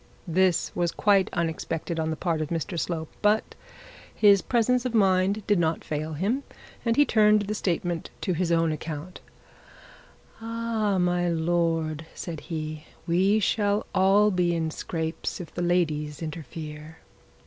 This 0.27 0.75
was 0.75 0.91
quite 0.91 1.29
unexpected 1.31 1.99
on 1.99 2.09
the 2.09 2.15
part 2.15 2.41
of 2.41 2.47
Mr 2.49 2.79
Slope, 2.79 3.11
but 3.21 3.53
his 4.15 4.41
presence 4.41 4.83
of 4.83 4.95
mind 4.95 5.45
did 5.45 5.59
not 5.59 5.83
fail 5.83 6.13
him, 6.13 6.41
and 6.83 6.95
he 6.95 7.05
turned 7.05 7.43
the 7.43 7.53
statement 7.53 8.09
to 8.21 8.33
his 8.33 8.51
own 8.51 8.71
account. 8.71 9.21
'Ah, 10.41 10.97
my 10.97 11.29
lord,' 11.29 12.07
said 12.15 12.39
he, 12.49 12.85
'we 13.05 13.39
shall 13.41 13.85
all 13.93 14.31
be 14.31 14.55
in 14.55 14.71
scrapes 14.71 15.39
if 15.39 15.53
the 15.53 15.61
ladies 15.61 16.23
interfere.' 16.23 16.97